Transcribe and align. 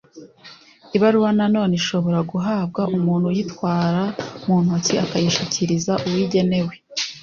ibaruwa 0.95 1.29
nanone 1.37 1.73
ishobora 1.81 2.19
guhabwa 2.31 2.81
umuntu 2.97 3.25
uyitwara 3.31 4.01
mu 4.45 4.55
ntoki 4.63 4.93
akayishikiriza 5.03 5.93
uwo 6.05 6.17
igenewe 6.25 6.73